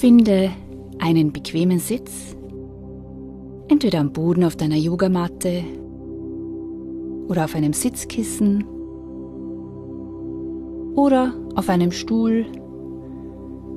Finde 0.00 0.50
einen 0.98 1.30
bequemen 1.30 1.78
Sitz, 1.78 2.34
entweder 3.68 4.00
am 4.00 4.14
Boden 4.14 4.44
auf 4.44 4.56
deiner 4.56 4.76
Yogamatte 4.76 5.62
oder 7.28 7.44
auf 7.44 7.54
einem 7.54 7.74
Sitzkissen 7.74 8.64
oder 10.94 11.34
auf 11.54 11.68
einem 11.68 11.92
Stuhl 11.92 12.46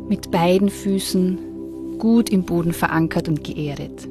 mit 0.08 0.32
beiden 0.32 0.70
Füßen 0.70 1.98
gut 2.00 2.30
im 2.30 2.44
Boden 2.44 2.72
verankert 2.72 3.28
und 3.28 3.44
geerdet. 3.44 4.08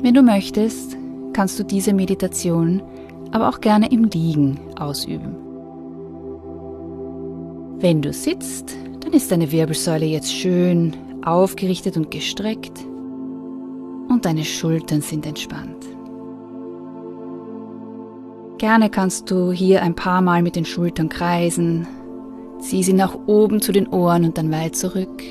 Wenn 0.00 0.14
du 0.14 0.22
möchtest, 0.22 0.96
kannst 1.32 1.58
du 1.58 1.64
diese 1.64 1.92
Meditation 1.92 2.84
aber 3.32 3.48
auch 3.48 3.60
gerne 3.60 3.90
im 3.90 4.04
Liegen 4.04 4.60
ausüben. 4.78 5.43
Wenn 7.80 8.00
du 8.00 8.12
sitzt, 8.12 8.76
dann 9.00 9.12
ist 9.12 9.30
deine 9.30 9.50
Wirbelsäule 9.50 10.06
jetzt 10.06 10.32
schön 10.32 10.96
aufgerichtet 11.24 11.96
und 11.96 12.10
gestreckt 12.10 12.86
und 14.08 14.24
deine 14.24 14.44
Schultern 14.44 15.00
sind 15.00 15.26
entspannt. 15.26 15.84
Gerne 18.58 18.88
kannst 18.88 19.30
du 19.30 19.52
hier 19.52 19.82
ein 19.82 19.94
paar 19.94 20.22
Mal 20.22 20.42
mit 20.42 20.56
den 20.56 20.64
Schultern 20.64 21.08
kreisen, 21.08 21.86
zieh 22.60 22.82
sie 22.82 22.92
nach 22.92 23.18
oben 23.26 23.60
zu 23.60 23.72
den 23.72 23.88
Ohren 23.88 24.24
und 24.24 24.38
dann 24.38 24.52
weit 24.52 24.76
zurück. 24.76 25.22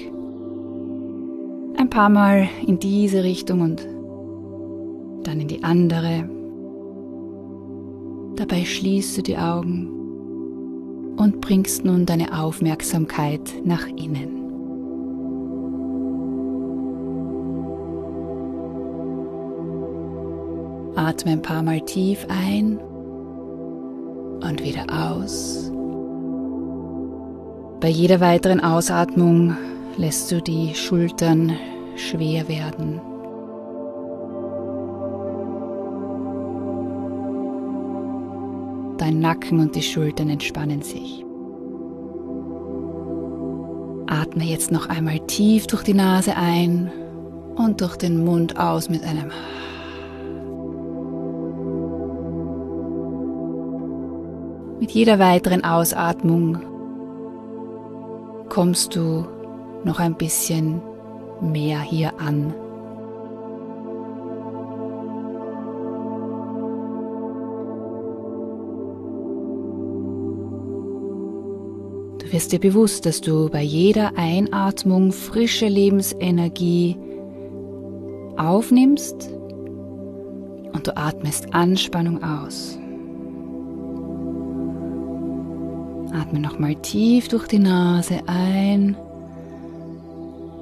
Ein 1.78 1.90
paar 1.90 2.10
Mal 2.10 2.48
in 2.68 2.78
diese 2.80 3.24
Richtung 3.24 3.62
und 3.62 3.88
dann 5.24 5.40
in 5.40 5.48
die 5.48 5.64
andere. 5.64 6.30
Dabei 8.36 8.66
schließt 8.66 9.18
du 9.18 9.22
die 9.24 9.38
Augen 9.38 10.03
und 11.18 11.42
bringst 11.42 11.86
nun 11.86 12.06
deine 12.06 12.40
Aufmerksamkeit 12.40 13.54
nach 13.64 13.88
innen. 13.88 14.40
Atme 20.96 21.32
ein 21.32 21.42
paar 21.42 21.64
Mal 21.64 21.82
tief 21.82 22.26
ein 22.30 22.80
und 24.42 24.64
wieder 24.64 24.86
aus. 24.90 25.72
Bei 27.80 27.90
jeder 27.90 28.20
weiteren 28.22 28.62
Ausatmung 28.62 29.58
lässt 29.98 30.32
du 30.32 30.42
die 30.42 30.74
Schultern 30.74 31.54
schwer 31.96 32.48
werden. 32.48 33.02
Dein 39.14 39.20
Nacken 39.20 39.60
und 39.60 39.76
die 39.76 39.84
Schultern 39.84 40.28
entspannen 40.28 40.82
sich. 40.82 41.24
Atme 44.08 44.44
jetzt 44.44 44.72
noch 44.72 44.90
einmal 44.90 45.20
tief 45.28 45.68
durch 45.68 45.84
die 45.84 45.94
Nase 45.94 46.36
ein 46.36 46.92
und 47.56 47.82
durch 47.82 47.96
den 47.96 48.26
Mund 48.26 48.58
aus 48.58 48.90
mit 48.90 49.04
einem 49.04 49.30
Mit 54.80 54.90
jeder 54.90 55.20
weiteren 55.20 55.64
Ausatmung 55.64 56.58
kommst 58.50 58.96
du 58.96 59.28
noch 59.84 60.00
ein 60.00 60.16
bisschen 60.16 60.82
mehr 61.40 61.82
hier 61.82 62.20
an. 62.20 62.56
Wirst 72.34 72.52
dir 72.52 72.60
bewusst, 72.60 73.06
dass 73.06 73.22
du 73.22 73.48
bei 73.48 73.62
jeder 73.62 74.18
Einatmung 74.18 75.12
frische 75.12 75.68
Lebensenergie 75.68 76.98
aufnimmst 78.38 79.30
und 80.74 80.88
du 80.88 80.98
atmest 80.98 81.54
Anspannung 81.54 82.24
aus. 82.24 82.80
Atme 86.12 86.40
nochmal 86.40 86.74
tief 86.76 87.28
durch 87.28 87.48
die 87.48 87.60
Nase 87.60 88.22
ein 88.26 88.98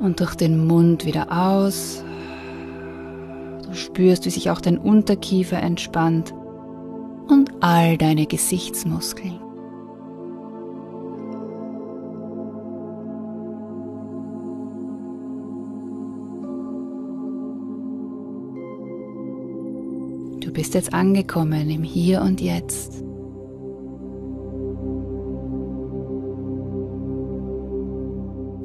und 0.02 0.20
durch 0.20 0.36
den 0.36 0.68
Mund 0.68 1.06
wieder 1.06 1.32
aus. 1.32 2.04
Du 3.66 3.74
spürst, 3.74 4.26
wie 4.26 4.30
sich 4.30 4.50
auch 4.50 4.60
dein 4.60 4.78
Unterkiefer 4.78 5.62
entspannt 5.62 6.34
und 7.30 7.52
all 7.62 7.98
deine 7.98 8.26
Gesichtsmuskeln. 8.26 9.41
Du 20.52 20.56
bist 20.56 20.74
jetzt 20.74 20.94
angekommen 20.94 21.70
im 21.70 21.82
Hier 21.82 22.22
und 22.22 22.42
Jetzt. 22.42 23.02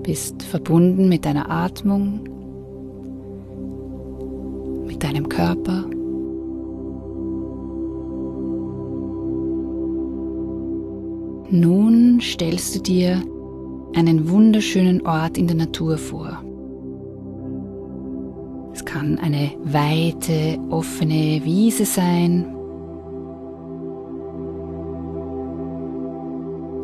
Bist 0.02 0.42
verbunden 0.42 1.08
mit 1.08 1.24
deiner 1.24 1.48
Atmung, 1.48 2.24
mit 4.84 5.04
deinem 5.04 5.28
Körper. 5.28 5.84
Nun 11.48 12.20
stellst 12.20 12.74
du 12.74 12.80
dir 12.80 13.22
einen 13.94 14.28
wunderschönen 14.28 15.06
Ort 15.06 15.38
in 15.38 15.46
der 15.46 15.56
Natur 15.56 15.98
vor 15.98 16.42
kann 18.96 19.18
eine 19.18 19.50
weite, 19.62 20.58
offene 20.70 21.42
Wiese 21.44 21.84
sein. 21.84 22.46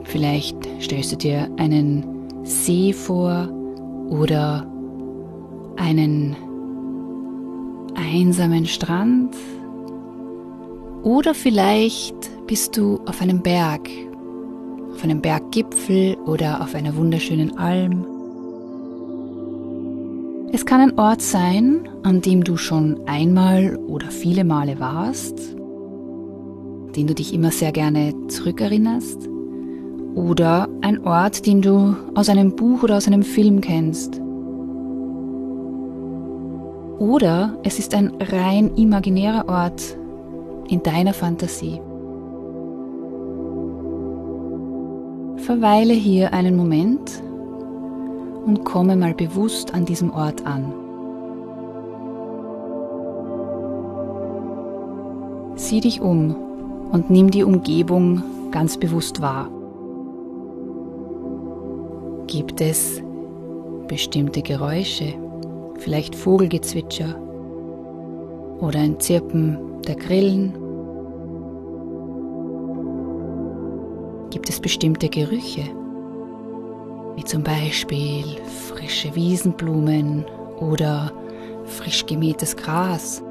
Vielleicht 0.04 0.56
stellst 0.78 1.12
du 1.12 1.16
dir 1.16 1.48
einen 1.56 2.04
See 2.44 2.92
vor 2.92 3.48
oder 4.10 4.66
einen 5.76 6.36
einsamen 7.94 8.66
Strand. 8.66 9.34
Oder 11.04 11.32
vielleicht 11.34 12.46
bist 12.46 12.76
du 12.76 13.00
auf 13.06 13.22
einem 13.22 13.40
Berg, 13.40 13.88
auf 14.92 15.02
einem 15.02 15.22
Berggipfel 15.22 16.16
oder 16.26 16.60
auf 16.60 16.74
einer 16.74 16.94
wunderschönen 16.94 17.56
Alm. 17.56 18.11
Es 20.54 20.66
kann 20.66 20.82
ein 20.82 20.98
Ort 20.98 21.22
sein, 21.22 21.88
an 22.02 22.20
dem 22.20 22.44
du 22.44 22.58
schon 22.58 23.00
einmal 23.06 23.76
oder 23.88 24.10
viele 24.10 24.44
Male 24.44 24.78
warst, 24.78 25.38
den 26.94 27.06
du 27.06 27.14
dich 27.14 27.32
immer 27.32 27.50
sehr 27.50 27.72
gerne 27.72 28.12
zurückerinnerst, 28.28 29.30
oder 30.14 30.68
ein 30.82 31.06
Ort, 31.06 31.46
den 31.46 31.62
du 31.62 31.96
aus 32.14 32.28
einem 32.28 32.54
Buch 32.54 32.82
oder 32.82 32.98
aus 32.98 33.06
einem 33.06 33.22
Film 33.22 33.62
kennst. 33.62 34.20
Oder 36.98 37.56
es 37.62 37.78
ist 37.78 37.94
ein 37.94 38.12
rein 38.20 38.76
imaginärer 38.76 39.48
Ort 39.48 39.96
in 40.68 40.82
deiner 40.82 41.14
Fantasie. 41.14 41.80
Verweile 45.38 45.94
hier 45.94 46.34
einen 46.34 46.56
Moment 46.58 47.22
und 48.44 48.64
komme 48.64 48.96
mal 48.96 49.14
bewusst 49.14 49.74
an 49.74 49.84
diesem 49.84 50.12
Ort 50.12 50.46
an. 50.46 50.72
Sieh 55.56 55.80
dich 55.80 56.00
um 56.00 56.34
und 56.90 57.10
nimm 57.10 57.30
die 57.30 57.44
Umgebung 57.44 58.22
ganz 58.50 58.76
bewusst 58.76 59.22
wahr. 59.22 59.48
Gibt 62.26 62.60
es 62.60 63.02
bestimmte 63.88 64.42
Geräusche, 64.42 65.14
vielleicht 65.78 66.14
Vogelgezwitscher 66.14 67.14
oder 68.60 68.78
ein 68.78 68.98
Zirpen 69.00 69.58
der 69.86 69.96
Grillen? 69.96 70.54
Gibt 74.30 74.48
es 74.48 74.60
bestimmte 74.60 75.08
Gerüche, 75.08 75.62
wie 77.16 77.24
zum 77.24 77.42
Beispiel 77.42 78.24
frische 78.68 79.14
Wiesenblumen 79.14 80.24
oder 80.58 81.12
frisch 81.64 82.06
gemähtes 82.06 82.56
Gras? 82.56 83.22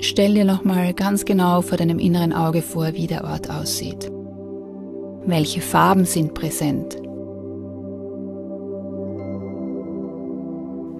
Stell 0.00 0.34
dir 0.34 0.44
nochmal 0.44 0.92
ganz 0.94 1.24
genau 1.24 1.62
vor 1.62 1.78
deinem 1.78 1.98
inneren 1.98 2.32
Auge 2.32 2.60
vor, 2.60 2.92
wie 2.94 3.06
der 3.06 3.24
Ort 3.24 3.48
aussieht. 3.48 4.10
Welche 5.24 5.60
Farben 5.60 6.04
sind 6.04 6.34
präsent? 6.34 6.96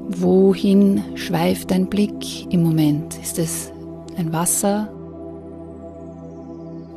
Wohin 0.08 1.02
schweift 1.16 1.72
dein 1.72 1.88
Blick 1.88 2.52
im 2.52 2.62
Moment? 2.62 3.18
Ist 3.20 3.38
es 3.40 3.71
ein 4.16 4.32
Wasser 4.32 4.88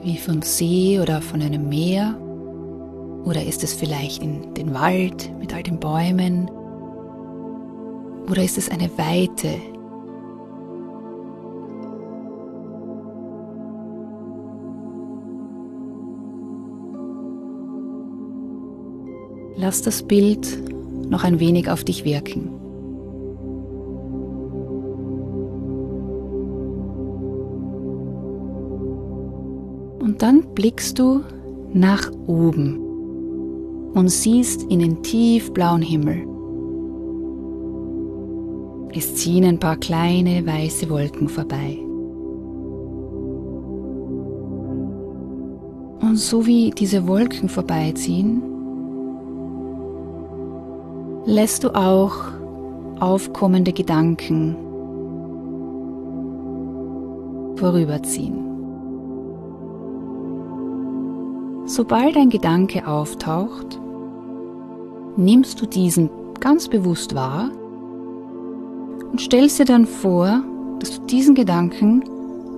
wie 0.03 0.17
vom 0.17 0.41
See 0.41 0.99
oder 0.99 1.21
von 1.21 1.41
einem 1.41 1.67
Meer? 1.67 2.15
Oder 3.25 3.43
ist 3.43 3.63
es 3.63 3.73
vielleicht 3.73 4.21
in 4.21 4.53
den 4.53 4.73
Wald 4.73 5.31
mit 5.39 5.53
all 5.53 5.63
den 5.63 5.79
Bäumen? 5.79 6.49
Oder 8.29 8.43
ist 8.43 8.57
es 8.57 8.69
eine 8.69 8.89
Weite, 8.97 9.59
Lass 19.57 19.81
das 19.81 20.03
Bild 20.03 20.59
noch 21.09 21.23
ein 21.23 21.39
wenig 21.39 21.69
auf 21.69 21.83
dich 21.83 22.03
wirken. 22.03 22.54
Und 30.15 30.21
dann 30.21 30.43
blickst 30.55 30.97
du 30.97 31.23
nach 31.73 32.09
oben 32.25 32.79
und 33.93 34.07
siehst 34.07 34.63
in 34.71 34.79
den 34.79 35.03
tiefblauen 35.03 35.81
Himmel. 35.81 36.25
Es 38.95 39.13
ziehen 39.15 39.43
ein 39.43 39.59
paar 39.59 39.75
kleine 39.75 40.47
weiße 40.47 40.89
Wolken 40.89 41.27
vorbei. 41.27 41.77
Und 45.99 46.15
so 46.15 46.45
wie 46.45 46.69
diese 46.69 47.05
Wolken 47.07 47.49
vorbeiziehen, 47.49 48.41
lässt 51.25 51.65
du 51.65 51.75
auch 51.75 52.15
aufkommende 53.01 53.73
Gedanken 53.73 54.55
vorüberziehen. 57.57 58.54
Sobald 61.75 62.15
ein 62.15 62.29
Gedanke 62.29 62.87
auftaucht, 62.87 63.81
nimmst 65.17 65.59
du 65.59 65.65
diesen 65.65 66.09
ganz 66.39 66.69
bewusst 66.69 67.13
wahr 67.15 67.51
und 69.11 69.19
stellst 69.19 69.59
dir 69.59 69.65
dann 69.65 69.85
vor, 69.85 70.41
dass 70.79 70.97
du 70.97 71.05
diesen 71.07 71.35
Gedanken 71.35 72.01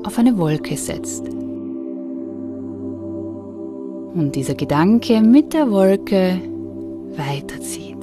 auf 0.04 0.20
eine 0.20 0.38
Wolke 0.38 0.78
setzt. 0.78 1.28
Und 4.14 4.36
dieser 4.36 4.54
Gedanke 4.54 5.20
mit 5.22 5.52
der 5.52 5.72
Wolke 5.72 6.40
weiterzieht 7.16 7.98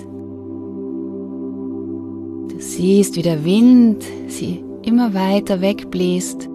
siehst, 2.58 3.14
wie 3.14 3.22
der 3.22 3.44
Wind 3.44 4.02
sie 4.26 4.64
immer 4.82 5.14
weiter 5.14 5.60
wegbläst, 5.60 6.48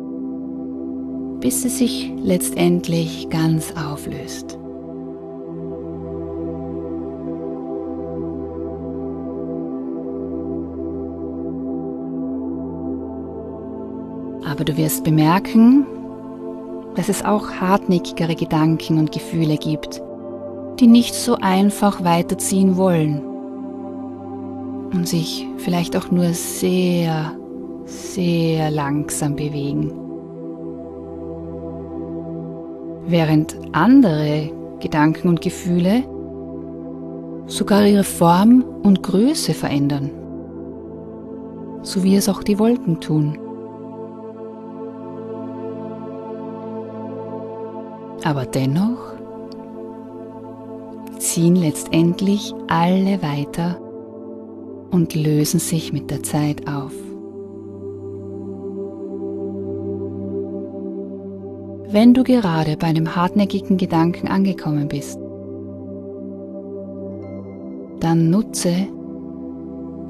bis 1.40 1.62
sie 1.62 1.70
sich 1.70 2.12
letztendlich 2.22 3.30
ganz 3.30 3.74
auflöst. 3.76 4.58
Aber 14.46 14.66
du 14.66 14.76
wirst 14.76 15.04
bemerken, 15.04 15.86
dass 16.96 17.08
es 17.08 17.24
auch 17.24 17.52
hartnäckigere 17.52 18.36
Gedanken 18.36 18.98
und 18.98 19.12
Gefühle 19.12 19.58
gibt, 19.58 20.02
die 20.80 20.88
nicht 20.88 21.14
so 21.14 21.36
einfach 21.36 22.04
weiterziehen 22.04 22.76
wollen 22.76 23.22
und 24.92 25.08
sich 25.08 25.48
vielleicht 25.58 25.96
auch 25.96 26.12
nur 26.12 26.34
sehr, 26.34 27.32
sehr 27.86 28.72
langsam 28.72 29.36
bewegen. 29.36 30.09
Während 33.12 33.58
andere 33.72 34.52
Gedanken 34.80 35.30
und 35.30 35.42
Gefühle 35.42 36.04
sogar 37.48 37.84
ihre 37.88 38.04
Form 38.04 38.64
und 38.84 39.02
Größe 39.02 39.56
verändern, 39.56 40.12
so 41.82 42.04
wie 42.04 42.16
es 42.16 42.30
auch 42.30 42.44
die 42.44 42.60
Wolken 42.60 43.00
tun. 43.00 43.40
Aber 48.24 48.46
dennoch 48.46 49.16
ziehen 51.18 51.56
letztendlich 51.56 52.54
alle 52.68 53.24
weiter 53.24 53.82
und 54.92 55.16
lösen 55.16 55.60
sich 55.60 55.92
mit 55.92 56.12
der 56.12 56.22
Zeit 56.22 56.68
auf. 56.68 56.94
Wenn 61.92 62.14
du 62.14 62.24
gerade 62.24 62.78
bei 62.78 62.86
einem 62.86 63.16
hartnäckigen 63.16 63.78
Gedanken 63.78 64.28
angekommen 64.28 64.88
bist, 64.90 65.18
dann 68.00 68.30
nutze 68.30 68.88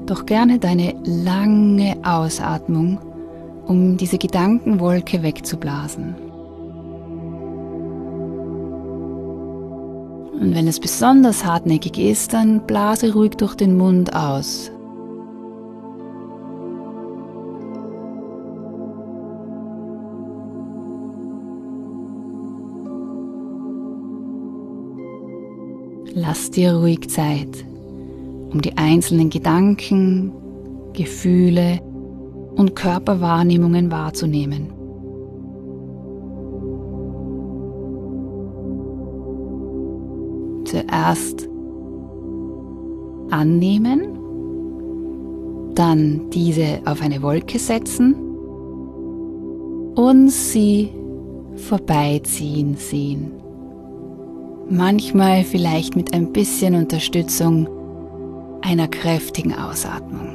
doch 0.04 0.26
gerne 0.26 0.58
deine 0.58 0.94
lange 1.04 1.96
Ausatmung, 2.02 2.98
um 3.66 3.96
diese 3.96 4.18
Gedankenwolke 4.18 5.22
wegzublasen. 5.22 6.16
Und 10.38 10.54
wenn 10.54 10.68
es 10.68 10.80
besonders 10.80 11.46
hartnäckig 11.46 11.98
ist, 11.98 12.34
dann 12.34 12.66
blase 12.66 13.14
ruhig 13.14 13.36
durch 13.38 13.54
den 13.54 13.78
Mund 13.78 14.14
aus. 14.14 14.70
Lass 26.30 26.48
dir 26.48 26.74
ruhig 26.74 27.10
Zeit, 27.10 27.66
um 28.52 28.62
die 28.62 28.76
einzelnen 28.76 29.30
Gedanken, 29.30 30.30
Gefühle 30.92 31.80
und 32.54 32.76
Körperwahrnehmungen 32.76 33.90
wahrzunehmen. 33.90 34.72
zuerst 40.66 41.48
annehmen, 43.30 44.02
dann 45.74 46.30
diese 46.30 46.78
auf 46.84 47.02
eine 47.02 47.22
Wolke 47.22 47.58
setzen 47.58 48.14
und 49.96 50.30
sie 50.30 50.90
vorbeiziehen 51.56 52.76
sehen. 52.76 53.39
Manchmal 54.72 55.42
vielleicht 55.42 55.96
mit 55.96 56.14
ein 56.14 56.32
bisschen 56.32 56.76
Unterstützung 56.76 57.68
einer 58.62 58.86
kräftigen 58.86 59.52
Ausatmung. 59.52 60.28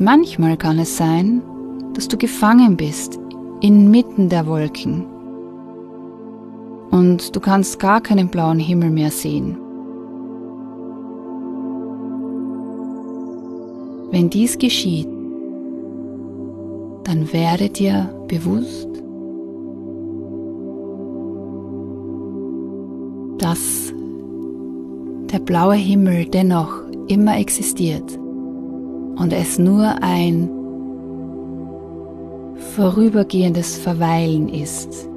Manchmal 0.00 0.56
kann 0.56 0.80
es 0.80 0.96
sein, 0.96 1.42
dass 1.94 2.08
du 2.08 2.16
gefangen 2.16 2.76
bist 2.76 3.20
inmitten 3.60 4.30
der 4.30 4.48
Wolken. 4.48 5.04
Und 6.90 7.36
du 7.36 7.38
kannst 7.38 7.78
gar 7.78 8.00
keinen 8.00 8.26
blauen 8.28 8.58
Himmel 8.58 8.90
mehr 8.90 9.12
sehen. 9.12 9.56
Wenn 14.10 14.28
dies 14.28 14.58
geschieht, 14.58 15.08
dann 17.06 17.32
werde 17.32 17.68
dir 17.68 18.12
bewusst, 18.26 18.88
dass 23.38 23.92
der 25.30 25.38
blaue 25.38 25.76
Himmel 25.76 26.26
dennoch 26.26 26.82
immer 27.06 27.38
existiert 27.38 28.18
und 28.18 29.32
es 29.32 29.56
nur 29.56 30.02
ein 30.02 30.50
vorübergehendes 32.74 33.78
Verweilen 33.78 34.48
ist 34.48 35.08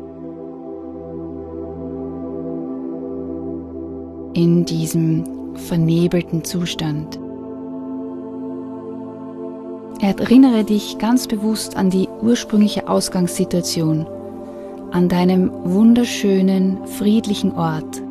in 4.35 4.63
diesem 4.63 5.23
vernebelten 5.55 6.43
Zustand. 6.43 7.18
Erinnere 10.17 10.63
dich 10.63 10.97
ganz 10.97 11.27
bewusst 11.27 11.77
an 11.77 11.91
die 11.91 12.09
ursprüngliche 12.23 12.87
Ausgangssituation, 12.87 14.07
an 14.89 15.07
deinem 15.07 15.51
wunderschönen, 15.65 16.83
friedlichen 16.87 17.51
Ort 17.51 18.01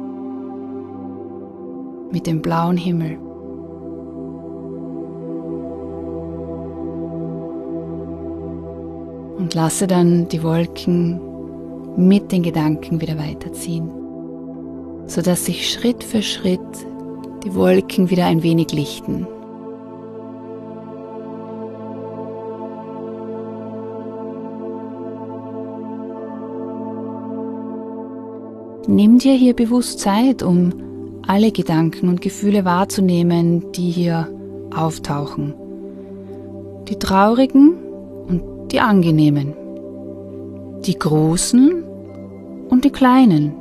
mit 2.12 2.28
dem 2.28 2.40
blauen 2.40 2.76
Himmel. 2.76 3.18
Und 9.38 9.54
lasse 9.54 9.88
dann 9.88 10.28
die 10.28 10.44
Wolken 10.44 11.20
mit 11.96 12.30
den 12.30 12.44
Gedanken 12.44 13.00
wieder 13.00 13.18
weiterziehen, 13.18 13.90
sodass 15.08 15.46
sich 15.46 15.68
Schritt 15.68 16.04
für 16.04 16.22
Schritt 16.22 16.60
die 17.42 17.56
Wolken 17.56 18.08
wieder 18.08 18.26
ein 18.26 18.44
wenig 18.44 18.70
lichten. 18.70 19.26
Nimm 28.90 29.18
dir 29.18 29.34
hier 29.34 29.54
bewusst 29.54 30.00
Zeit, 30.00 30.42
um 30.42 30.72
alle 31.26 31.52
Gedanken 31.52 32.08
und 32.08 32.22
Gefühle 32.22 32.64
wahrzunehmen, 32.64 33.70
die 33.72 33.90
hier 33.90 34.28
auftauchen. 34.74 35.52
Die 36.88 36.96
traurigen 36.96 37.74
und 38.26 38.72
die 38.72 38.80
angenehmen. 38.80 39.52
Die 40.86 40.98
großen 40.98 41.84
und 42.70 42.84
die 42.86 42.90
kleinen. 42.90 43.52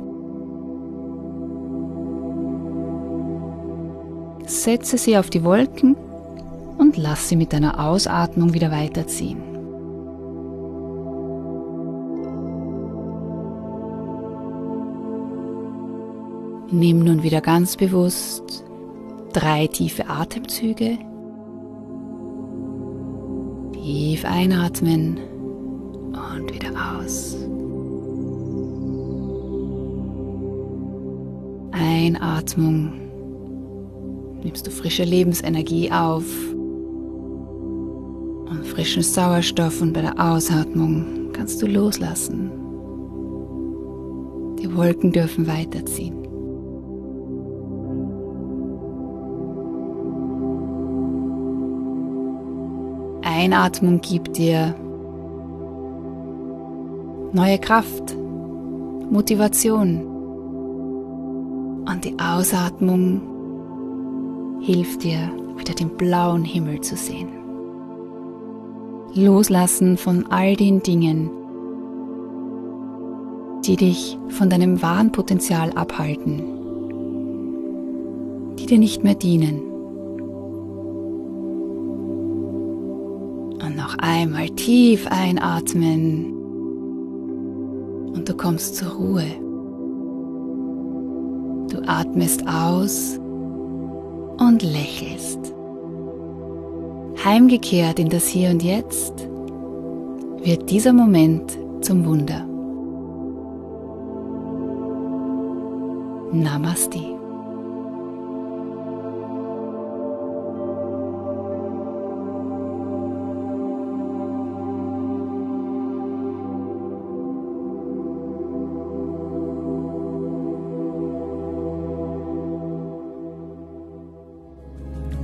Setze 4.46 4.96
sie 4.96 5.18
auf 5.18 5.28
die 5.28 5.44
Wolken 5.44 5.94
und 6.78 6.96
lass 6.96 7.28
sie 7.28 7.36
mit 7.36 7.52
deiner 7.52 7.86
Ausatmung 7.86 8.54
wieder 8.54 8.70
weiterziehen. 8.70 9.47
Nimm 16.70 16.98
nun 16.98 17.22
wieder 17.22 17.40
ganz 17.40 17.76
bewusst 17.76 18.62
drei 19.32 19.66
tiefe 19.68 20.06
Atemzüge. 20.06 20.98
Tief 23.72 24.22
einatmen 24.26 25.18
und 26.12 26.52
wieder 26.52 26.72
aus. 26.98 27.36
Einatmung. 31.72 32.92
Nimmst 34.42 34.66
du 34.66 34.70
frische 34.70 35.04
Lebensenergie 35.04 35.90
auf 35.90 36.26
und 38.50 38.66
frischen 38.66 39.02
Sauerstoff 39.02 39.80
und 39.80 39.94
bei 39.94 40.02
der 40.02 40.18
Ausatmung 40.18 41.32
kannst 41.32 41.62
du 41.62 41.66
loslassen. 41.66 42.50
Die 44.60 44.76
Wolken 44.76 45.12
dürfen 45.12 45.46
weiterziehen. 45.46 46.17
Einatmung 53.38 54.00
gibt 54.00 54.36
dir 54.36 54.74
neue 57.32 57.58
Kraft, 57.60 58.16
Motivation. 59.12 60.04
Und 61.88 62.04
die 62.04 62.16
Ausatmung 62.18 63.20
hilft 64.60 65.04
dir, 65.04 65.30
wieder 65.56 65.72
den 65.72 65.90
blauen 65.90 66.42
Himmel 66.42 66.80
zu 66.80 66.96
sehen. 66.96 67.28
Loslassen 69.14 69.96
von 69.96 70.26
all 70.30 70.56
den 70.56 70.82
Dingen, 70.82 71.30
die 73.64 73.76
dich 73.76 74.18
von 74.30 74.50
deinem 74.50 74.82
wahren 74.82 75.12
Potenzial 75.12 75.70
abhalten, 75.74 76.42
die 78.58 78.66
dir 78.66 78.78
nicht 78.78 79.04
mehr 79.04 79.14
dienen. 79.14 79.62
Einmal 83.98 84.48
tief 84.50 85.06
einatmen 85.08 86.32
und 88.14 88.28
du 88.28 88.34
kommst 88.34 88.76
zur 88.76 88.92
Ruhe. 88.92 89.26
Du 91.70 91.82
atmest 91.86 92.46
aus 92.48 93.18
und 94.38 94.62
lächelst. 94.62 95.38
Heimgekehrt 97.24 97.98
in 97.98 98.08
das 98.08 98.26
Hier 98.26 98.50
und 98.50 98.62
Jetzt 98.62 99.28
wird 100.42 100.70
dieser 100.70 100.92
Moment 100.92 101.58
zum 101.82 102.06
Wunder. 102.06 102.46
Namaste. 106.32 107.17